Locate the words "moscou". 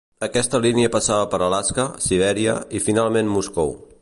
3.39-3.77